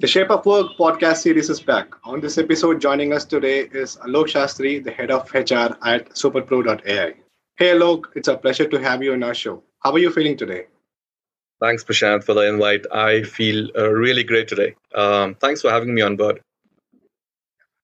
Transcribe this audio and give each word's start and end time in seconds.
The 0.00 0.06
Shape 0.06 0.30
of 0.30 0.46
Work 0.46 0.78
podcast 0.78 1.18
series 1.18 1.50
is 1.50 1.60
back. 1.60 1.92
On 2.04 2.20
this 2.20 2.38
episode, 2.38 2.80
joining 2.80 3.12
us 3.12 3.26
today 3.26 3.68
is 3.70 3.96
Alok 3.96 4.28
Shastri, 4.28 4.82
the 4.82 4.90
head 4.90 5.10
of 5.10 5.30
HR 5.34 5.76
at 5.84 6.08
superpro.ai. 6.14 7.12
Hey, 7.58 7.72
Alok, 7.74 8.04
it's 8.14 8.28
a 8.28 8.34
pleasure 8.38 8.66
to 8.66 8.78
have 8.80 9.02
you 9.02 9.12
on 9.12 9.22
our 9.22 9.34
show. 9.34 9.62
How 9.80 9.92
are 9.92 9.98
you 9.98 10.10
feeling 10.10 10.38
today? 10.38 10.68
Thanks, 11.60 11.84
Prashanth, 11.84 12.24
for 12.24 12.32
the 12.32 12.48
invite. 12.48 12.86
I 12.90 13.24
feel 13.24 13.68
uh, 13.76 13.90
really 13.90 14.24
great 14.24 14.48
today. 14.48 14.74
Um, 14.94 15.34
thanks 15.34 15.60
for 15.60 15.70
having 15.70 15.94
me 15.94 16.00
on 16.00 16.16
board. 16.16 16.40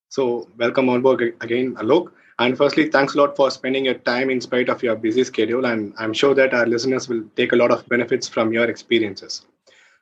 So, 0.09 0.49
welcome 0.57 0.89
on 0.89 1.03
board 1.03 1.21
again, 1.43 1.75
Alok. 1.75 2.13
And 2.39 2.57
firstly, 2.57 2.89
thanks 2.89 3.15
a 3.15 3.19
lot 3.19 3.37
for 3.37 3.51
spending 3.51 3.85
your 3.85 3.99
time 4.13 4.31
in 4.31 4.41
spite 4.41 4.71
of 4.71 4.83
your 4.83 4.97
busy 4.97 5.25
schedule. 5.25 5.67
And 5.67 5.93
I'm 5.99 6.15
sure 6.15 6.35
that 6.35 6.55
our 6.55 6.65
listeners 6.65 7.11
will 7.11 7.25
take 7.37 7.53
a 7.53 7.57
lot 7.57 7.71
of 7.71 7.87
benefits 7.91 8.27
from 8.27 8.55
your 8.55 8.71
experiences. 8.71 9.45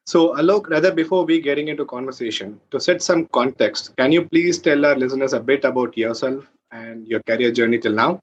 So, 0.07 0.35
Alok, 0.35 0.69
rather 0.69 0.93
before 0.93 1.25
we 1.25 1.41
getting 1.41 1.69
into 1.69 1.85
conversation, 1.85 2.61
to 2.71 2.79
set 2.81 3.03
some 3.03 3.27
context, 3.29 3.97
can 3.97 4.13
you 4.13 4.29
please 4.29 4.59
tell 4.59 4.85
our 4.85 4.97
listeners 4.97 5.33
a 5.33 5.41
bit 5.41 5.65
about 5.65 5.97
yourself 5.97 6.47
and 6.73 7.07
your 7.09 7.21
career 7.23 7.51
journey 7.53 7.79
till 7.79 7.93
now? 7.95 8.21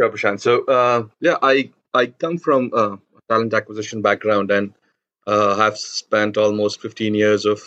Sure, 0.00 0.10
Prashanth. 0.10 0.40
So, 0.40 0.64
uh, 0.64 1.06
yeah, 1.20 1.36
I 1.42 1.70
I 1.94 2.06
come 2.06 2.38
from 2.38 2.70
a 2.74 2.98
talent 3.28 3.54
acquisition 3.54 4.02
background 4.02 4.50
and 4.50 4.72
uh, 5.26 5.56
have 5.56 5.78
spent 5.78 6.36
almost 6.36 6.80
15 6.80 7.14
years 7.14 7.44
of 7.46 7.60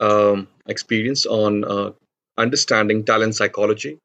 um, 0.00 0.48
experience 0.68 1.26
on 1.26 1.64
uh, 1.64 1.92
understanding 2.38 3.04
talent 3.04 3.34
psychology, 3.36 3.98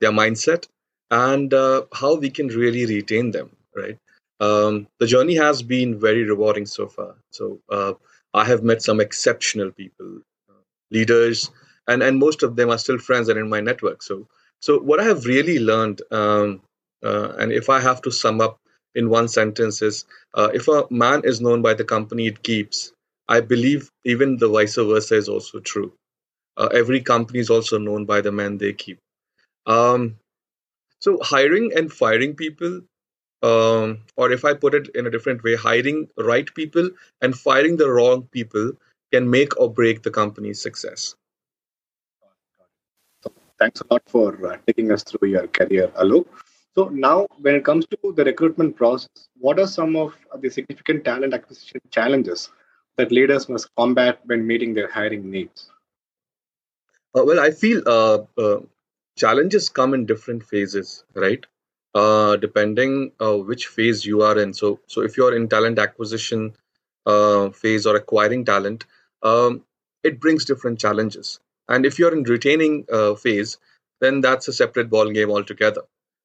their 0.00 0.12
mindset, 0.12 0.66
and 1.10 1.52
uh, 1.54 1.82
how 1.94 2.16
we 2.16 2.30
can 2.30 2.48
really 2.48 2.86
retain 2.86 3.30
them. 3.30 3.50
Right 3.76 3.98
um, 4.40 4.86
the 4.98 5.06
journey 5.06 5.34
has 5.34 5.62
been 5.62 5.98
very 5.98 6.24
rewarding 6.24 6.66
so 6.66 6.88
far. 6.88 7.14
So 7.30 7.60
uh, 7.70 7.94
I 8.34 8.44
have 8.44 8.62
met 8.62 8.82
some 8.82 9.00
exceptional 9.00 9.70
people, 9.70 10.20
uh, 10.48 10.62
leaders, 10.90 11.50
and 11.88 12.02
and 12.02 12.18
most 12.18 12.42
of 12.42 12.56
them 12.56 12.70
are 12.70 12.78
still 12.78 12.98
friends 12.98 13.28
and 13.28 13.38
in 13.38 13.48
my 13.48 13.60
network. 13.60 14.02
So 14.02 14.26
so 14.60 14.78
what 14.78 15.00
I 15.00 15.04
have 15.04 15.24
really 15.24 15.58
learned, 15.58 16.02
um, 16.10 16.60
uh, 17.04 17.32
and 17.38 17.52
if 17.52 17.68
I 17.70 17.80
have 17.80 18.02
to 18.02 18.10
sum 18.10 18.40
up 18.40 18.58
in 18.94 19.10
one 19.10 19.28
sentence, 19.28 19.82
is 19.82 20.04
uh, 20.34 20.50
if 20.52 20.68
a 20.68 20.84
man 20.90 21.22
is 21.24 21.40
known 21.40 21.62
by 21.62 21.74
the 21.74 21.84
company 21.84 22.26
it 22.26 22.42
keeps, 22.42 22.92
I 23.28 23.40
believe 23.40 23.90
even 24.04 24.36
the 24.36 24.48
vice 24.48 24.76
versa 24.76 25.16
is 25.16 25.28
also 25.28 25.60
true. 25.60 25.92
Uh, 26.56 26.68
every 26.72 27.00
company 27.00 27.38
is 27.38 27.50
also 27.50 27.78
known 27.78 28.06
by 28.06 28.20
the 28.20 28.32
man 28.32 28.56
they 28.56 28.72
keep. 28.72 28.98
Um, 29.66 30.16
so 31.00 31.18
hiring 31.22 31.72
and 31.76 31.92
firing 31.92 32.34
people 32.34 32.82
um, 33.42 33.98
or 34.16 34.32
if 34.32 34.44
I 34.44 34.54
put 34.54 34.74
it 34.74 34.88
in 34.94 35.06
a 35.06 35.10
different 35.10 35.42
way, 35.44 35.56
hiring 35.56 36.08
right 36.18 36.52
people 36.54 36.90
and 37.20 37.36
firing 37.36 37.76
the 37.76 37.90
wrong 37.90 38.28
people 38.32 38.72
can 39.12 39.28
make 39.28 39.58
or 39.58 39.72
break 39.72 40.02
the 40.02 40.10
company's 40.10 40.60
success. 40.60 41.14
Thanks 43.58 43.80
a 43.80 43.84
lot 43.90 44.02
for 44.06 44.52
uh, 44.52 44.58
taking 44.66 44.92
us 44.92 45.02
through 45.02 45.28
your 45.28 45.46
career, 45.48 45.88
Alok. 45.98 46.26
So 46.74 46.88
now, 46.88 47.26
when 47.40 47.54
it 47.54 47.64
comes 47.64 47.86
to 47.86 48.12
the 48.12 48.24
recruitment 48.24 48.76
process, 48.76 49.28
what 49.38 49.58
are 49.58 49.66
some 49.66 49.96
of 49.96 50.14
the 50.40 50.50
significant 50.50 51.04
talent 51.04 51.32
acquisition 51.32 51.80
challenges 51.90 52.50
that 52.96 53.10
leaders 53.10 53.48
must 53.48 53.74
combat 53.76 54.20
when 54.24 54.46
meeting 54.46 54.74
their 54.74 54.90
hiring 54.90 55.30
needs? 55.30 55.70
Uh, 57.16 57.24
well, 57.24 57.40
I 57.40 57.50
feel 57.50 57.82
uh, 57.86 58.18
uh 58.36 58.60
challenges 59.16 59.70
come 59.70 59.94
in 59.94 60.04
different 60.04 60.42
phases, 60.42 61.04
right? 61.14 61.44
Uh, 61.96 62.36
depending 62.36 63.10
uh, 63.20 63.38
which 63.38 63.68
phase 63.68 64.04
you 64.04 64.20
are 64.20 64.38
in. 64.38 64.52
So, 64.52 64.80
so 64.86 65.00
if 65.00 65.16
you're 65.16 65.34
in 65.34 65.48
talent 65.48 65.78
acquisition 65.78 66.54
uh, 67.06 67.48
phase 67.50 67.86
or 67.86 67.96
acquiring 67.96 68.44
talent, 68.44 68.84
um, 69.22 69.62
it 70.04 70.20
brings 70.20 70.44
different 70.44 70.78
challenges. 70.78 71.40
And 71.68 71.86
if 71.86 71.98
you're 71.98 72.12
in 72.12 72.24
retaining 72.24 72.84
uh, 72.92 73.14
phase, 73.14 73.56
then 74.02 74.20
that's 74.20 74.46
a 74.46 74.52
separate 74.52 74.90
ball 74.90 75.10
game 75.10 75.30
altogether. 75.30 75.82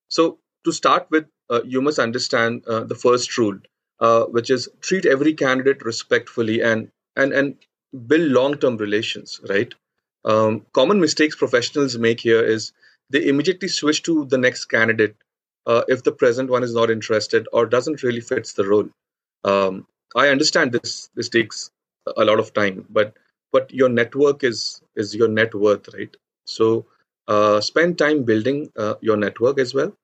So, 0.10 0.40
to 0.66 0.74
start 0.74 1.08
with, 1.10 1.26
uh, 1.50 1.62
you 1.64 1.82
must 1.82 2.00
understand 2.00 2.64
the 2.66 3.00
first 3.02 3.38
rule, 3.38 3.58
which 4.30 4.50
is 4.50 4.68
treat 4.82 5.06
every 5.06 5.34
candidate 5.34 5.86
respectfully 5.86 6.62
and 6.62 6.92
and 7.16 7.34
and 7.34 7.56
build 8.08 8.30
long-term 8.30 8.76
relations. 8.78 9.40
Right. 9.50 9.74
Um, 10.26 10.66
common 10.74 11.00
mistakes 11.00 11.36
professionals 11.36 11.98
make 11.98 12.20
here 12.20 12.44
is 12.44 12.74
they 13.10 13.26
immediately 13.28 13.70
switch 13.70 14.04
to 14.04 14.26
the 14.26 14.38
next 14.38 14.66
candidate 14.66 15.16
uh, 15.66 15.84
if 15.88 16.04
the 16.04 16.12
present 16.12 16.50
one 16.50 16.64
is 16.64 16.74
not 16.74 16.90
interested 16.90 17.48
or 17.54 17.66
doesn't 17.66 18.04
really 18.04 18.22
fits 18.22 18.54
the 18.54 18.68
role. 18.68 18.90
Um, 19.44 19.88
I 20.16 20.30
understand 20.30 20.72
this 20.72 21.10
this 21.16 21.30
takes 21.30 21.72
a 22.18 22.26
lot 22.26 22.40
of 22.40 22.54
time, 22.54 22.86
but 22.90 23.14
but 23.52 23.72
your 23.74 23.90
network 23.90 24.44
is 24.44 24.82
is 24.96 25.16
your 25.16 25.28
net 25.28 25.54
worth, 25.56 25.94
right? 25.94 26.16
So 26.46 26.86
uh, 27.28 27.62
spend 27.62 27.98
time 27.98 28.24
building 28.24 28.72
uh, 28.78 28.96
your 29.02 29.18
network 29.18 29.60
as 29.60 29.74
well. 29.74 29.96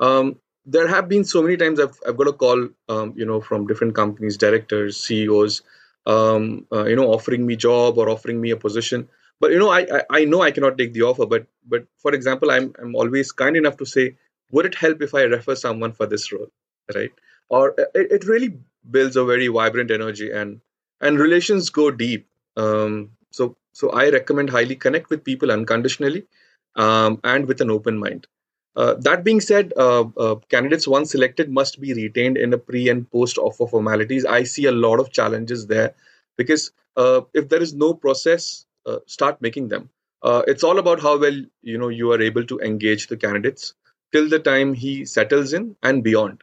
Um, 0.00 0.38
there 0.64 0.86
have 0.86 1.08
been 1.08 1.24
so 1.24 1.42
many 1.42 1.56
times 1.56 1.80
I've 1.80 1.98
I've 2.06 2.16
got 2.16 2.28
a 2.28 2.32
call, 2.32 2.68
um, 2.88 3.14
you 3.16 3.26
know, 3.26 3.40
from 3.40 3.66
different 3.66 3.94
companies, 3.94 4.36
directors, 4.36 4.96
CEOs, 5.04 5.62
um, 6.06 6.66
uh, 6.72 6.84
you 6.84 6.96
know, 6.96 7.12
offering 7.12 7.46
me 7.46 7.56
job 7.56 7.98
or 7.98 8.08
offering 8.08 8.40
me 8.40 8.50
a 8.50 8.56
position. 8.56 9.08
But 9.40 9.50
you 9.50 9.58
know, 9.58 9.70
I, 9.70 9.80
I 9.80 10.02
I 10.10 10.24
know 10.24 10.42
I 10.42 10.52
cannot 10.52 10.78
take 10.78 10.92
the 10.92 11.02
offer. 11.02 11.26
But 11.26 11.46
but 11.66 11.86
for 11.98 12.12
example, 12.14 12.50
I'm 12.50 12.72
I'm 12.80 12.94
always 12.94 13.32
kind 13.32 13.56
enough 13.56 13.76
to 13.78 13.86
say 13.86 14.16
would 14.52 14.66
it 14.66 14.74
help 14.76 15.02
if 15.02 15.14
I 15.14 15.22
refer 15.22 15.54
someone 15.56 15.92
for 15.92 16.06
this 16.06 16.30
role, 16.32 16.48
right? 16.94 17.10
Or 17.48 17.74
it, 17.78 18.12
it 18.12 18.24
really 18.26 18.58
builds 18.90 19.16
a 19.16 19.24
very 19.24 19.48
vibrant 19.48 19.90
energy 19.90 20.30
and 20.30 20.60
and 21.00 21.18
relations 21.18 21.70
go 21.70 21.90
deep. 21.90 22.28
Um, 22.56 23.10
so 23.30 23.56
so 23.72 23.90
I 23.90 24.10
recommend 24.10 24.50
highly 24.50 24.76
connect 24.76 25.10
with 25.10 25.24
people 25.24 25.50
unconditionally 25.50 26.26
um, 26.76 27.20
and 27.24 27.46
with 27.46 27.60
an 27.60 27.70
open 27.70 27.98
mind. 27.98 28.26
Uh, 28.74 28.94
that 28.94 29.22
being 29.22 29.40
said, 29.40 29.72
uh, 29.76 30.04
uh, 30.16 30.36
candidates 30.48 30.88
once 30.88 31.10
selected 31.10 31.50
must 31.50 31.80
be 31.80 31.92
retained 31.92 32.38
in 32.38 32.52
a 32.54 32.58
pre 32.58 32.88
and 32.88 33.10
post 33.10 33.36
offer 33.36 33.66
formalities. 33.66 34.24
I 34.24 34.44
see 34.44 34.66
a 34.66 34.72
lot 34.72 34.98
of 35.00 35.12
challenges 35.12 35.66
there 35.66 35.94
because 36.36 36.72
uh, 36.96 37.22
if 37.34 37.48
there 37.48 37.60
is 37.62 37.74
no 37.74 37.92
process, 37.94 38.66
uh, 38.86 38.98
start 39.06 39.40
making 39.42 39.68
them. 39.68 39.90
Uh, 40.22 40.42
it's 40.46 40.62
all 40.62 40.78
about 40.78 41.00
how 41.00 41.18
well 41.18 41.42
you 41.62 41.78
know 41.78 41.88
you 41.88 42.12
are 42.12 42.22
able 42.22 42.44
to 42.44 42.58
engage 42.60 43.08
the 43.08 43.16
candidates 43.16 43.74
till 44.12 44.28
the 44.28 44.38
time 44.38 44.74
he 44.74 45.04
settles 45.04 45.52
in 45.52 45.76
and 45.82 46.04
beyond. 46.04 46.42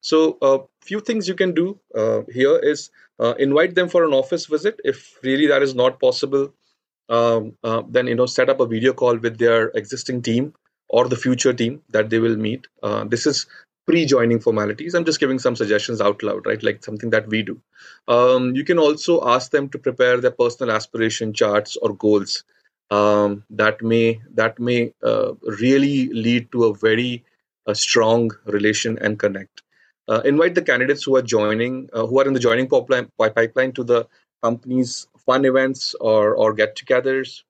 So, 0.00 0.38
a 0.42 0.46
uh, 0.46 0.58
few 0.80 1.00
things 1.00 1.28
you 1.28 1.34
can 1.34 1.54
do 1.54 1.78
uh, 1.94 2.22
here 2.32 2.58
is 2.58 2.90
uh, 3.20 3.34
invite 3.38 3.74
them 3.74 3.88
for 3.88 4.04
an 4.04 4.12
office 4.12 4.46
visit. 4.46 4.80
If 4.84 5.18
really 5.22 5.46
that 5.46 5.62
is 5.62 5.74
not 5.74 6.00
possible, 6.00 6.52
um, 7.08 7.56
uh, 7.62 7.82
then 7.88 8.08
you 8.08 8.16
know 8.16 8.26
set 8.26 8.50
up 8.50 8.60
a 8.60 8.66
video 8.66 8.92
call 8.92 9.16
with 9.16 9.38
their 9.38 9.68
existing 9.74 10.22
team 10.22 10.54
or 10.88 11.08
the 11.08 11.16
future 11.16 11.52
team 11.52 11.82
that 11.90 12.10
they 12.10 12.18
will 12.18 12.36
meet. 12.36 12.66
Uh, 12.82 13.04
this 13.04 13.26
is 13.26 13.46
pre-joining 13.86 14.40
formalities. 14.40 14.94
I'm 14.94 15.04
just 15.04 15.20
giving 15.20 15.38
some 15.38 15.56
suggestions 15.56 16.00
out 16.00 16.22
loud, 16.22 16.46
right? 16.46 16.62
Like 16.62 16.84
something 16.84 17.10
that 17.10 17.28
we 17.28 17.42
do. 17.42 17.60
Um, 18.08 18.54
you 18.54 18.64
can 18.64 18.78
also 18.78 19.26
ask 19.26 19.50
them 19.50 19.68
to 19.70 19.78
prepare 19.78 20.20
their 20.20 20.30
personal 20.30 20.74
aspiration 20.74 21.32
charts 21.32 21.76
or 21.76 21.94
goals 21.94 22.44
um, 22.92 23.44
that 23.50 23.82
may 23.82 24.20
that 24.34 24.58
may 24.58 24.92
uh, 25.02 25.32
really 25.62 26.08
lead 26.26 26.50
to 26.52 26.64
a 26.66 26.74
very 26.74 27.24
uh, 27.66 27.74
strong 27.74 28.30
relation 28.46 28.98
and 28.98 29.18
connect. 29.18 29.62
Uh, 30.08 30.20
invite 30.24 30.54
the 30.54 30.62
candidates 30.62 31.04
who 31.04 31.16
are 31.16 31.22
joining, 31.22 31.88
uh, 31.92 32.06
who 32.06 32.20
are 32.20 32.26
in 32.26 32.34
the 32.34 32.40
joining 32.40 32.68
pipeline, 32.68 33.08
pipeline 33.18 33.72
to 33.72 33.84
the 33.84 34.06
company's 34.42 35.06
fun 35.26 35.44
events 35.44 35.94
or 36.00 36.34
or 36.34 36.52
get-togethers. 36.52 37.42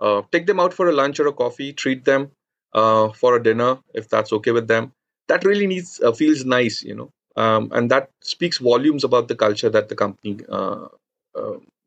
Uh, 0.00 0.22
take 0.32 0.46
them 0.46 0.60
out 0.60 0.72
for 0.74 0.88
a 0.88 0.92
lunch 0.92 1.20
or 1.20 1.26
a 1.26 1.32
coffee. 1.32 1.72
Treat 1.72 2.04
them 2.04 2.30
uh, 2.72 3.08
for 3.12 3.36
a 3.36 3.42
dinner 3.42 3.78
if 3.94 4.08
that's 4.08 4.32
okay 4.32 4.52
with 4.52 4.68
them. 4.68 4.92
That 5.28 5.44
really 5.44 5.66
needs 5.66 6.00
feels 6.16 6.44
nice, 6.44 6.82
you 6.84 6.94
know, 6.94 7.10
um, 7.36 7.70
and 7.72 7.90
that 7.90 8.10
speaks 8.22 8.58
volumes 8.58 9.04
about 9.04 9.28
the 9.28 9.34
culture 9.34 9.70
that 9.70 9.88
the 9.88 9.96
company, 9.96 10.38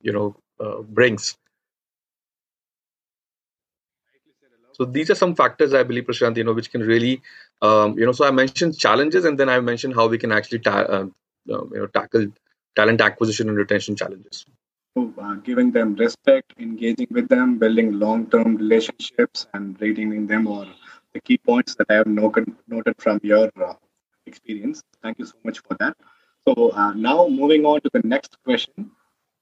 you 0.01 0.13
know, 0.13 0.35
brings. 0.89 1.37
So 4.79 4.85
these 4.85 5.09
are 5.11 5.15
some 5.15 5.35
factors 5.35 5.73
I 5.73 5.83
believe, 5.83 6.05
Prashanth, 6.05 6.37
you 6.37 6.43
know, 6.45 6.53
which 6.53 6.71
can 6.71 6.81
really, 6.81 7.21
um, 7.61 7.97
you 7.99 8.05
know, 8.05 8.13
so 8.13 8.25
I 8.25 8.31
mentioned 8.31 8.71
challenges 8.79 9.25
and 9.25 9.37
then 9.39 9.49
I 9.49 9.59
mentioned 9.59 9.95
how 9.95 10.07
we 10.07 10.17
can 10.17 10.31
actually, 10.31 10.59
ta- 10.59 10.87
uh, 10.97 11.05
uh, 11.51 11.63
you 11.65 11.79
know, 11.79 11.87
tackle 11.87 12.27
talent 12.75 13.01
acquisition 13.01 13.49
and 13.49 13.57
retention 13.57 13.95
challenges. 13.95 14.45
uh, 14.97 15.35
giving 15.35 15.71
them 15.71 15.95
respect, 15.95 16.53
engaging 16.59 17.07
with 17.11 17.27
them, 17.29 17.57
building 17.59 17.99
long-term 17.99 18.55
relationships, 18.57 19.47
and 19.53 19.79
retaining 19.81 20.27
them 20.27 20.47
are 20.47 20.67
the 21.13 21.21
key 21.21 21.37
points 21.37 21.75
that 21.75 21.87
I 21.89 21.95
have 21.95 22.07
noted, 22.07 22.45
noted 22.67 22.95
from 22.99 23.19
your 23.23 23.49
uh, 23.63 23.73
experience. 24.25 24.81
Thank 25.03 25.19
you 25.19 25.25
so 25.25 25.35
much 25.43 25.59
for 25.59 25.75
that. 25.79 25.95
So 26.47 26.71
uh, 26.71 26.93
now 26.93 27.27
moving 27.27 27.65
on 27.65 27.81
to 27.81 27.89
the 27.93 28.01
next 28.03 28.37
question. 28.43 28.91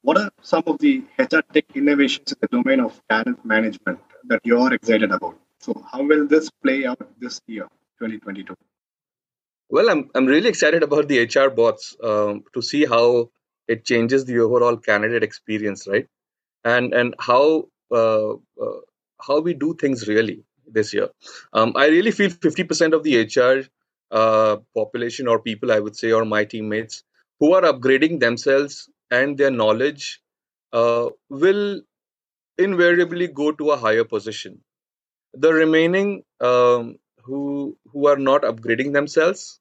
What 0.01 0.17
are 0.17 0.31
some 0.41 0.63
of 0.67 0.79
the 0.79 1.03
HR 1.19 1.43
tech 1.53 1.65
innovations 1.75 2.31
in 2.33 2.37
the 2.41 2.47
domain 2.47 2.79
of 2.79 3.01
talent 3.09 3.43
management 3.45 3.99
that 4.27 4.41
you 4.43 4.59
are 4.59 4.73
excited 4.73 5.11
about? 5.11 5.37
So 5.59 5.73
how 5.91 6.03
will 6.03 6.27
this 6.27 6.49
play 6.63 6.85
out 6.85 7.01
this 7.19 7.41
year, 7.47 7.67
2022? 7.99 8.55
Well, 9.69 9.89
I'm 9.89 10.09
I'm 10.15 10.25
really 10.25 10.49
excited 10.49 10.83
about 10.83 11.07
the 11.07 11.19
HR 11.19 11.49
bots 11.49 11.95
um, 12.03 12.43
to 12.53 12.61
see 12.61 12.85
how 12.85 13.29
it 13.67 13.85
changes 13.85 14.25
the 14.25 14.39
overall 14.39 14.77
candidate 14.77 15.23
experience, 15.23 15.87
right? 15.87 16.07
And 16.63 16.93
and 16.93 17.15
how 17.19 17.69
uh, 17.91 18.33
uh, 18.33 18.79
how 19.21 19.39
we 19.41 19.53
do 19.53 19.75
things 19.75 20.07
really 20.07 20.43
this 20.67 20.93
year. 20.93 21.09
Um, 21.53 21.73
I 21.75 21.87
really 21.87 22.11
feel 22.11 22.29
50% 22.29 22.93
of 22.93 23.03
the 23.03 23.17
HR 23.17 23.65
uh, 24.11 24.57
population 24.75 25.27
or 25.27 25.39
people, 25.41 25.71
I 25.71 25.79
would 25.79 25.95
say, 25.95 26.11
or 26.11 26.25
my 26.25 26.45
teammates 26.45 27.03
who 27.39 27.53
are 27.53 27.61
upgrading 27.61 28.19
themselves 28.19 28.89
and 29.11 29.37
their 29.37 29.51
knowledge 29.51 30.21
uh, 30.73 31.09
will 31.29 31.81
invariably 32.57 33.27
go 33.27 33.51
to 33.51 33.71
a 33.71 33.77
higher 33.77 34.03
position. 34.03 34.61
The 35.33 35.53
remaining 35.53 36.23
um, 36.41 36.97
who 37.23 37.77
who 37.91 38.07
are 38.07 38.17
not 38.17 38.43
upgrading 38.43 38.93
themselves 38.93 39.59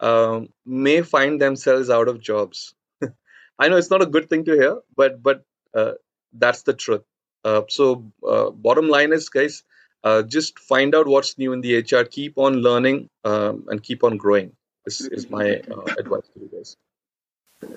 um, 0.00 0.48
may 0.64 1.02
find 1.02 1.40
themselves 1.40 1.90
out 1.90 2.08
of 2.08 2.20
jobs. 2.20 2.74
I 3.58 3.68
know 3.68 3.76
it's 3.76 3.90
not 3.90 4.02
a 4.02 4.06
good 4.06 4.28
thing 4.30 4.44
to 4.46 4.52
hear, 4.52 4.78
but 4.96 5.22
but 5.22 5.44
uh, 5.74 5.92
that's 6.32 6.62
the 6.62 6.74
truth. 6.74 7.02
Uh, 7.44 7.62
so 7.68 8.12
uh, 8.26 8.50
bottom 8.50 8.88
line 8.88 9.12
is, 9.12 9.28
guys, 9.28 9.62
uh, 10.04 10.22
just 10.22 10.58
find 10.58 10.94
out 10.94 11.06
what's 11.06 11.38
new 11.38 11.52
in 11.52 11.60
the 11.60 11.76
HR. 11.78 12.04
Keep 12.04 12.38
on 12.38 12.54
learning 12.56 13.08
um, 13.24 13.66
and 13.68 13.82
keep 13.82 14.04
on 14.04 14.16
growing. 14.16 14.52
This 14.84 15.00
is 15.02 15.30
my 15.30 15.56
uh, 15.70 15.94
advice 15.98 16.28
to 16.34 16.40
you 16.40 16.50
guys. 16.52 16.76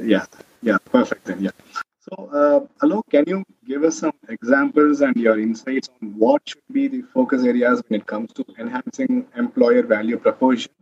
Yeah, 0.01 0.25
yeah, 0.61 0.77
perfect. 0.91 1.25
Then, 1.25 1.41
yeah. 1.43 1.51
So, 2.05 2.29
uh, 2.33 2.85
Alok, 2.85 3.03
can 3.09 3.23
you 3.27 3.45
give 3.65 3.85
us 3.85 3.99
some 3.99 4.11
examples 4.27 4.99
and 4.99 5.15
your 5.15 5.39
insights 5.39 5.89
on 6.01 6.09
what 6.17 6.41
should 6.45 6.67
be 6.69 6.89
the 6.89 7.03
focus 7.13 7.45
areas 7.45 7.81
when 7.87 8.01
it 8.01 8.05
comes 8.05 8.33
to 8.33 8.45
enhancing 8.59 9.25
employer 9.37 9.83
value 9.83 10.17
proposition? 10.17 10.73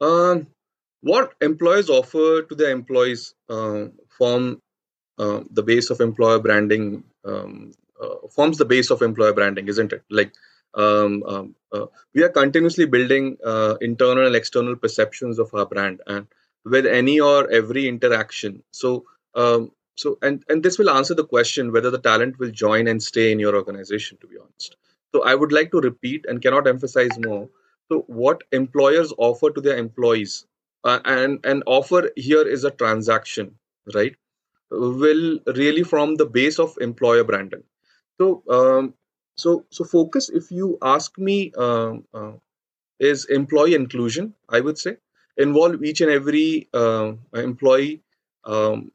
Um, 0.00 0.46
what 1.02 1.34
employers 1.42 1.90
offer 1.90 2.42
to 2.48 2.54
their 2.54 2.70
employees 2.70 3.34
uh, 3.50 3.88
form 4.08 4.62
uh, 5.18 5.40
the 5.50 5.62
base 5.62 5.90
of 5.90 6.00
employer 6.00 6.38
branding 6.38 7.04
um, 7.26 7.72
uh, 8.02 8.26
forms 8.34 8.56
the 8.56 8.64
base 8.64 8.90
of 8.90 9.02
employer 9.02 9.34
branding, 9.34 9.68
isn't 9.68 9.92
it? 9.92 10.02
Like 10.10 10.32
um, 10.72 11.22
um, 11.24 11.54
uh, 11.70 11.86
we 12.14 12.22
are 12.22 12.30
continuously 12.30 12.86
building 12.86 13.36
uh, 13.44 13.74
internal 13.82 14.26
and 14.26 14.34
external 14.34 14.74
perceptions 14.74 15.38
of 15.38 15.52
our 15.52 15.66
brand, 15.66 16.00
and 16.06 16.26
with 16.64 16.86
any 16.86 17.20
or 17.20 17.50
every 17.50 17.86
interaction. 17.86 18.62
So, 18.72 19.04
um, 19.34 19.72
so 19.96 20.18
and 20.22 20.44
and 20.48 20.62
this 20.62 20.78
will 20.78 20.90
answer 20.90 21.14
the 21.14 21.26
question 21.26 21.72
whether 21.72 21.90
the 21.90 22.00
talent 22.00 22.38
will 22.38 22.50
join 22.50 22.88
and 22.88 23.02
stay 23.02 23.32
in 23.32 23.38
your 23.38 23.54
organization. 23.56 24.18
To 24.20 24.26
be 24.26 24.36
honest, 24.38 24.76
so 25.14 25.24
I 25.24 25.34
would 25.34 25.52
like 25.52 25.70
to 25.72 25.80
repeat 25.80 26.26
and 26.28 26.42
cannot 26.42 26.66
emphasize 26.66 27.18
more. 27.18 27.48
So, 27.90 28.04
what 28.08 28.42
employers 28.52 29.12
offer 29.18 29.50
to 29.50 29.60
their 29.60 29.76
employees, 29.76 30.46
uh, 30.84 31.00
and 31.04 31.40
and 31.44 31.62
offer 31.66 32.10
here 32.16 32.46
is 32.46 32.64
a 32.64 32.70
transaction, 32.70 33.56
right? 33.94 34.16
Will 34.70 35.38
really 35.46 35.84
form 35.84 36.16
the 36.16 36.26
base 36.26 36.58
of 36.58 36.76
employer 36.80 37.24
branding 37.24 37.62
so, 38.20 38.42
um, 38.50 38.94
so, 39.36 39.66
so 39.70 39.84
focus. 39.84 40.30
If 40.30 40.50
you 40.50 40.78
ask 40.82 41.18
me, 41.18 41.52
um, 41.56 42.04
uh, 42.14 42.32
is 43.00 43.26
employee 43.26 43.74
inclusion. 43.74 44.34
I 44.48 44.60
would 44.60 44.78
say 44.78 44.98
involve 45.36 45.82
each 45.84 46.00
and 46.00 46.10
every 46.10 46.68
uh, 46.74 47.12
employee 47.34 48.02
um, 48.44 48.92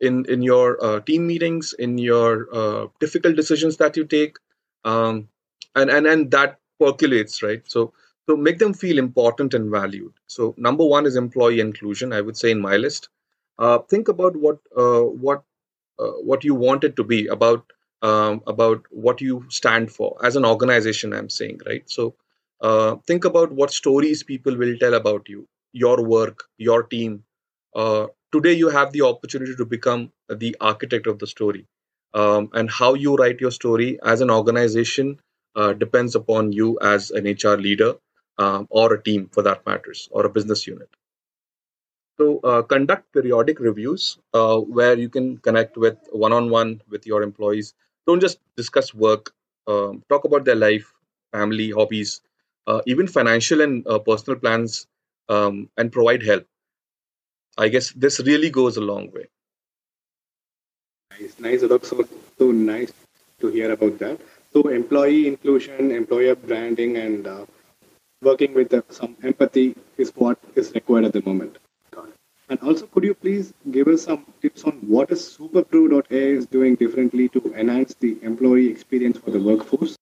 in 0.00 0.24
in 0.26 0.42
your 0.42 0.82
uh, 0.84 1.00
team 1.00 1.26
meetings, 1.26 1.72
in 1.74 1.98
your 1.98 2.48
uh, 2.54 2.86
difficult 3.00 3.36
decisions 3.36 3.76
that 3.78 3.96
you 3.96 4.04
take, 4.04 4.36
um, 4.84 5.28
and 5.76 5.90
and 5.90 6.06
and 6.06 6.30
that 6.32 6.58
percolates 6.80 7.42
right. 7.42 7.62
So 7.70 7.92
so 8.28 8.36
make 8.36 8.58
them 8.58 8.74
feel 8.74 8.98
important 8.98 9.54
and 9.54 9.70
valued. 9.70 10.12
So 10.26 10.54
number 10.56 10.84
one 10.84 11.06
is 11.06 11.16
employee 11.16 11.60
inclusion. 11.60 12.12
I 12.12 12.20
would 12.20 12.36
say 12.36 12.50
in 12.50 12.60
my 12.60 12.76
list. 12.76 13.08
Uh, 13.58 13.78
think 13.78 14.08
about 14.08 14.34
what 14.36 14.58
what 14.74 15.42
what 16.22 16.44
you 16.44 16.54
want 16.54 16.84
it 16.84 16.96
to 16.96 17.04
be 17.04 17.26
about 17.28 17.64
um, 18.02 18.42
about 18.46 18.82
what 18.90 19.20
you 19.20 19.44
stand 19.48 19.90
for 19.92 20.16
as 20.24 20.36
an 20.36 20.44
organization 20.44 21.12
i'm 21.12 21.28
saying 21.30 21.60
right 21.66 21.88
so 21.88 22.14
uh, 22.60 22.96
think 23.06 23.24
about 23.24 23.52
what 23.52 23.72
stories 23.72 24.22
people 24.22 24.56
will 24.56 24.76
tell 24.78 24.94
about 24.94 25.28
you 25.28 25.46
your 25.72 26.02
work 26.04 26.44
your 26.58 26.82
team 26.82 27.22
uh, 27.74 28.06
today 28.32 28.52
you 28.52 28.68
have 28.68 28.92
the 28.92 29.02
opportunity 29.02 29.54
to 29.56 29.64
become 29.64 30.12
the 30.28 30.56
architect 30.60 31.06
of 31.06 31.18
the 31.18 31.26
story. 31.26 31.66
Um, 32.14 32.50
and 32.52 32.70
how 32.70 32.94
you 32.94 33.14
write 33.16 33.40
your 33.40 33.50
story 33.50 33.98
as 34.02 34.20
an 34.20 34.30
organization 34.30 35.20
uh, 35.56 35.72
depends 35.72 36.14
upon 36.14 36.52
you 36.52 36.78
as 36.80 37.10
an 37.10 37.26
hr 37.26 37.56
leader 37.56 37.94
um, 38.38 38.66
or 38.70 38.92
a 38.94 39.02
team 39.02 39.30
for 39.32 39.42
that 39.42 39.64
matters 39.66 40.08
or 40.10 40.26
a 40.26 40.30
business 40.30 40.66
unit. 40.66 40.88
So 42.18 42.40
uh, 42.44 42.62
conduct 42.62 43.12
periodic 43.12 43.58
reviews 43.60 44.18
uh, 44.34 44.58
where 44.58 44.96
you 44.98 45.08
can 45.08 45.38
connect 45.38 45.76
with 45.76 45.96
one-on-one 46.12 46.82
with 46.88 47.06
your 47.06 47.22
employees. 47.22 47.74
Don't 48.06 48.20
just 48.20 48.38
discuss 48.56 48.94
work 48.94 49.32
um, 49.66 50.02
talk 50.08 50.24
about 50.24 50.44
their 50.44 50.56
life 50.56 50.92
family 51.32 51.70
hobbies 51.70 52.20
uh, 52.66 52.80
even 52.86 53.06
financial 53.06 53.60
and 53.60 53.86
uh, 53.86 53.98
personal 53.98 54.38
plans 54.38 54.86
um, 55.28 55.70
and 55.76 55.92
provide 55.92 56.22
help 56.22 56.44
i 57.58 57.68
guess 57.68 57.90
this 57.92 58.20
really 58.20 58.50
goes 58.50 58.76
a 58.76 58.80
long 58.80 59.10
way 59.12 59.26
nice 61.12 61.38
nice 61.38 61.62
Alok. 61.62 61.84
so 61.84 62.04
so 62.38 62.50
nice 62.50 62.92
to 63.40 63.48
hear 63.48 63.72
about 63.72 63.98
that 63.98 64.20
so 64.52 64.68
employee 64.68 65.26
inclusion 65.26 65.90
employer 65.90 66.34
branding 66.34 66.96
and 66.96 67.26
uh, 67.26 67.44
working 68.22 68.54
with 68.54 68.72
uh, 68.74 68.82
some 68.90 69.16
empathy 69.22 69.74
is 69.96 70.12
what 70.14 70.38
is 70.54 70.72
required 70.74 71.04
at 71.04 71.12
the 71.12 71.22
moment 71.22 71.58
and 72.52 72.60
also, 72.60 72.86
could 72.86 73.04
you 73.04 73.14
please 73.14 73.54
give 73.70 73.88
us 73.88 74.02
some 74.02 74.26
tips 74.42 74.64
on 74.64 74.72
what 74.86 75.10
is 75.10 75.20
SuperPro.ai 75.22 76.04
is 76.10 76.44
doing 76.46 76.74
differently 76.74 77.30
to 77.30 77.54
enhance 77.56 77.94
the 77.98 78.18
employee 78.22 78.68
experience 78.68 79.16
for 79.16 79.30
the 79.30 79.40
workforce? 79.40 79.96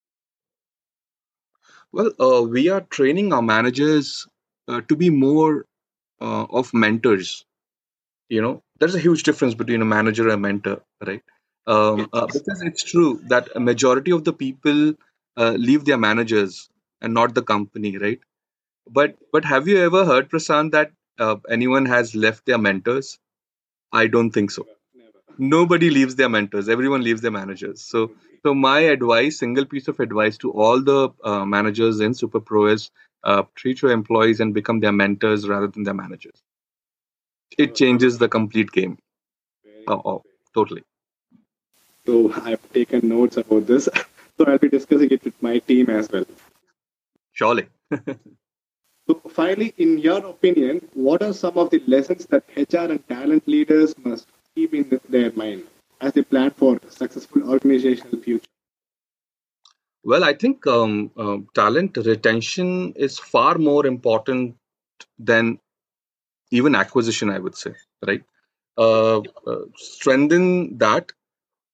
Well, 1.92 2.10
uh, 2.18 2.42
we 2.42 2.68
are 2.68 2.80
training 2.80 3.32
our 3.32 3.40
managers 3.40 4.26
uh, 4.66 4.80
to 4.88 4.96
be 4.96 5.10
more 5.10 5.64
uh, 6.20 6.44
of 6.50 6.72
mentors. 6.74 7.44
You 8.28 8.42
know, 8.42 8.62
there's 8.78 8.94
a 8.94 9.00
huge 9.00 9.22
difference 9.24 9.54
between 9.54 9.82
a 9.82 9.86
manager 9.86 10.24
and 10.24 10.32
a 10.32 10.38
mentor, 10.38 10.82
right? 11.06 11.22
Um, 11.66 12.08
uh, 12.12 12.26
because 12.26 12.62
it's 12.62 12.82
true 12.84 13.20
that 13.28 13.48
a 13.54 13.60
majority 13.60 14.12
of 14.12 14.24
the 14.24 14.32
people 14.32 14.94
uh, 15.36 15.52
leave 15.58 15.84
their 15.84 15.98
managers 15.98 16.68
and 17.00 17.14
not 17.14 17.34
the 17.34 17.42
company, 17.42 17.98
right? 17.98 18.20
But 18.90 19.16
but 19.32 19.44
have 19.44 19.68
you 19.68 19.78
ever 19.78 20.04
heard, 20.04 20.30
Prashanth, 20.30 20.72
that 20.72 20.92
uh, 21.18 21.36
anyone 21.48 21.86
has 21.86 22.14
left 22.14 22.46
their 22.46 22.58
mentors? 22.58 23.18
I 23.92 24.06
don't 24.08 24.30
think 24.30 24.50
so. 24.50 24.66
Nobody 25.38 25.90
leaves 25.90 26.16
their 26.16 26.28
mentors. 26.28 26.68
Everyone 26.68 27.02
leaves 27.02 27.20
their 27.22 27.30
managers. 27.30 27.82
So, 27.82 28.12
so 28.44 28.54
my 28.54 28.80
advice, 28.80 29.38
single 29.38 29.64
piece 29.64 29.88
of 29.88 30.00
advice 30.00 30.38
to 30.38 30.50
all 30.52 30.80
the 30.82 31.10
uh, 31.24 31.44
managers 31.44 32.00
in 32.00 32.14
Super 32.14 32.40
Pro 32.40 32.66
is 32.66 32.90
uh, 33.24 33.42
treat 33.54 33.82
your 33.82 33.90
employees 33.92 34.40
and 34.40 34.54
become 34.54 34.80
their 34.80 34.92
mentors 34.92 35.48
rather 35.48 35.66
than 35.68 35.84
their 35.84 35.94
managers. 35.94 36.42
It 37.58 37.74
changes 37.74 38.18
the 38.18 38.28
complete 38.28 38.70
game. 38.70 38.98
Oh, 39.86 40.02
oh 40.04 40.24
totally. 40.54 40.82
So 42.06 42.32
I've 42.32 42.72
taken 42.72 43.08
notes 43.08 43.36
about 43.36 43.66
this. 43.66 43.88
So 44.38 44.46
I'll 44.46 44.56
be 44.56 44.70
discussing 44.70 45.10
it 45.10 45.22
with 45.22 45.42
my 45.42 45.58
team 45.58 45.90
as 45.90 46.08
well. 46.10 46.24
Surely. 47.32 47.68
So, 49.06 49.14
finally, 49.28 49.74
in 49.76 49.98
your 49.98 50.24
opinion, 50.24 50.88
what 50.94 51.22
are 51.22 51.32
some 51.32 51.58
of 51.58 51.70
the 51.70 51.82
lessons 51.86 52.26
that 52.26 52.44
HR 52.56 52.90
and 52.92 53.08
talent 53.08 53.48
leaders 53.48 53.94
must 53.98 54.28
keep 54.54 54.72
in 54.72 55.00
their 55.08 55.32
mind 55.32 55.64
as 56.00 56.12
they 56.12 56.22
plan 56.22 56.50
for 56.52 56.78
successful 56.88 57.42
organizational 57.50 58.22
future? 58.22 58.46
Well, 60.02 60.24
I 60.24 60.32
think 60.34 60.66
um, 60.66 61.10
uh, 61.16 61.38
talent 61.54 61.96
retention 61.98 62.92
is 62.94 63.18
far 63.18 63.58
more 63.58 63.86
important 63.86 64.56
than 65.18 65.60
even 66.50 66.74
acquisition. 66.74 67.30
I 67.30 67.38
would 67.38 67.56
say, 67.56 67.74
right? 68.06 68.24
Uh, 68.78 69.20
uh, 69.46 69.64
strengthen 69.76 70.78
that 70.78 71.12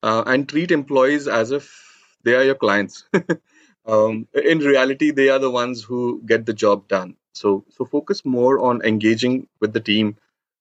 uh, 0.03 0.25
and 0.27 0.49
treat 0.49 0.73
employees 0.73 1.29
as 1.29 1.53
if 1.53 2.19
they 2.25 2.35
are 2.35 2.45
your 2.45 2.57
clients. 2.57 3.05
um, 3.87 4.29
in 4.35 4.59
reality, 4.61 5.11
they 5.13 5.29
are 5.31 5.39
the 5.41 5.51
ones 5.51 5.83
who 5.83 6.23
get 6.27 6.47
the 6.47 6.55
job 6.55 6.89
done. 6.89 7.17
So, 7.35 7.65
so 7.71 7.85
focus 7.85 8.25
more 8.25 8.61
on 8.61 8.83
engaging 8.85 9.49
with 9.61 9.73
the 9.73 9.81
team. 9.81 10.17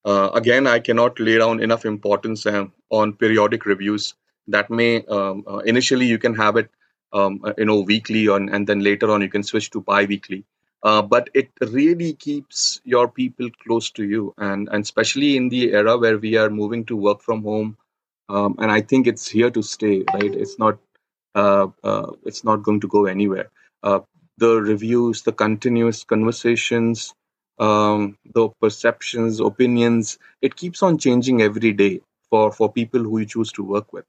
Uh, 0.05 0.31
again, 0.34 0.67
I 0.67 0.79
cannot 0.79 1.19
lay 1.19 1.38
down 1.39 1.62
enough 1.62 1.86
importance 1.86 2.45
um, 2.45 2.74
on 2.91 3.13
periodic 3.13 3.65
reviews 3.65 4.15
that 4.48 4.69
may 4.69 5.03
um, 5.05 5.43
uh, 5.48 5.60
initially 5.60 6.05
you 6.07 6.19
can 6.19 6.36
have 6.36 6.57
it 6.57 6.69
um, 7.13 7.41
uh, 7.43 7.53
you 7.57 7.65
know 7.65 7.79
weekly 7.81 8.27
on 8.27 8.50
and 8.50 8.67
then 8.67 8.79
later 8.81 9.12
on 9.12 9.21
you 9.21 9.29
can 9.29 9.43
switch 9.43 9.69
to 9.71 9.81
bi-weekly. 9.81 10.45
Uh, 10.83 11.01
but 11.01 11.29
it 11.33 11.50
really 11.62 12.13
keeps 12.13 12.79
your 12.83 13.07
people 13.07 13.50
close 13.65 13.89
to 13.91 14.03
you. 14.03 14.33
And 14.38 14.69
and 14.71 14.83
especially 14.83 15.35
in 15.38 15.50
the 15.50 15.71
era 15.74 15.97
where 15.97 16.17
we 16.17 16.38
are 16.38 16.50
moving 16.50 16.85
to 16.85 16.95
work 16.95 17.21
from 17.21 17.43
home 17.43 17.77
um, 18.29 18.55
and 18.59 18.71
i 18.71 18.81
think 18.81 19.07
it's 19.07 19.27
here 19.27 19.51
to 19.51 19.62
stay 19.62 20.03
right? 20.13 20.33
It's 20.33 20.57
not 20.59 20.79
uh, 21.35 21.67
uh, 21.83 22.12
it's 22.25 22.43
not 22.43 22.63
going 22.63 22.79
to 22.81 22.88
go 22.88 23.05
anywhere. 23.05 23.50
Uh, 23.83 24.00
the 24.38 24.62
reviews 24.62 25.24
the 25.24 25.31
continuous 25.31 26.03
conversations 26.03 27.13
um, 27.59 28.17
the 28.33 28.50
perceptions 28.62 29.39
opinions 29.39 30.17
it 30.41 30.55
keeps 30.55 30.83
on 30.83 30.97
changing 30.97 31.41
every 31.41 31.74
day 31.74 32.01
for 32.29 32.51
for 32.51 32.71
people 32.71 33.01
who 33.03 33.19
you 33.19 33.25
choose 33.25 33.51
to 33.53 33.63
work 33.63 33.93
with 33.93 34.05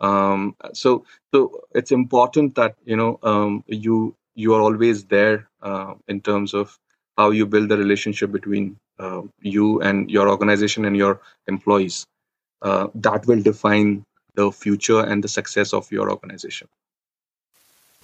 um, 0.00 0.56
so 0.72 1.04
so 1.32 1.60
it's 1.74 1.92
important 1.92 2.54
that 2.54 2.76
you 2.84 2.96
know 2.96 3.18
um, 3.22 3.64
you 3.66 4.14
you 4.34 4.54
are 4.54 4.60
always 4.60 5.04
there 5.04 5.48
uh, 5.62 5.94
in 6.08 6.20
terms 6.20 6.54
of 6.54 6.78
how 7.16 7.30
you 7.30 7.46
build 7.46 7.68
the 7.68 7.76
relationship 7.76 8.32
between 8.32 8.76
uh, 8.98 9.22
you 9.40 9.80
and 9.82 10.10
your 10.10 10.28
organization 10.28 10.84
and 10.84 10.96
your 10.96 11.20
employees. 11.46 12.06
Uh, 12.62 12.88
that 12.94 13.26
will 13.26 13.42
define 13.42 14.04
the 14.34 14.50
future 14.52 15.00
and 15.00 15.24
the 15.24 15.28
success 15.28 15.72
of 15.72 15.90
your 15.90 16.10
organization. 16.10 16.68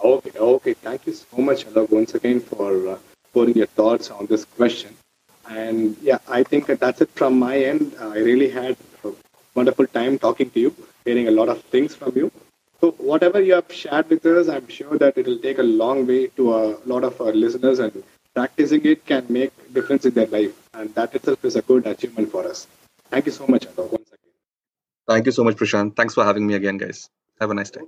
Okay 0.03 0.33
okay. 0.39 0.75
Thank 0.75 1.07
you 1.07 1.15
so 1.15 1.39
much 1.39 1.67
Alok, 1.67 1.91
once 1.91 2.15
again 2.15 2.41
for 2.41 2.89
uh, 2.89 2.99
pouring 3.33 3.57
your 3.57 3.67
thoughts 3.67 4.11
on 4.11 4.27
this 4.27 4.45
question. 4.45 4.95
And 5.49 5.97
yeah 6.03 6.19
i 6.29 6.43
think 6.43 6.67
that 6.67 6.81
that's 6.81 7.01
it 7.01 7.11
from 7.15 7.39
my 7.39 7.57
end. 7.59 7.95
I 8.01 8.19
really 8.19 8.51
had 8.51 8.77
a 9.05 9.13
wonderful 9.55 9.87
time 9.87 10.19
talking 10.19 10.51
to 10.51 10.61
you 10.61 10.75
hearing 11.07 11.29
a 11.29 11.31
lot 11.31 11.49
of 11.49 11.63
things 11.75 11.95
from 11.95 12.13
you. 12.17 12.31
So 12.81 12.91
whatever 13.13 13.41
you 13.41 13.55
have 13.55 13.73
shared 13.73 14.11
with 14.11 14.27
us, 14.27 14.49
I'm 14.49 14.69
sure 14.69 14.99
that 14.99 15.17
it 15.17 15.27
will 15.27 15.39
take 15.39 15.59
a 15.59 15.63
long 15.63 16.07
way 16.07 16.27
to 16.39 16.55
a 16.55 16.77
lot 16.85 17.05
of 17.05 17.21
our 17.21 17.33
listeners 17.33 17.79
and 17.79 18.03
practicing 18.35 18.85
it 18.85 19.07
can 19.07 19.27
make 19.31 19.53
difference 19.73 20.05
in 20.05 20.15
their 20.15 20.27
life. 20.27 20.55
And 20.75 20.95
that 20.95 21.15
itself 21.15 21.45
is 21.45 21.57
a 21.57 21.63
good 21.63 21.87
achievement 21.87 22.31
for 22.31 22.47
us. 22.47 22.67
Thank 23.11 23.27
you 23.27 23.33
so 23.33 23.47
much, 23.47 23.67
once 23.77 23.93
again. 23.93 24.33
Thank 25.09 25.27
you 25.27 25.33
so 25.33 25.45
much, 25.45 25.57
Prashanth. 25.57 25.97
Thanks 25.97 26.15
for 26.15 26.25
having 26.25 26.47
me 26.47 26.55
again, 26.55 26.79
guys. 26.79 27.09
Have 27.41 27.51
a 27.51 27.55
nice 27.55 27.71
day. 27.71 27.85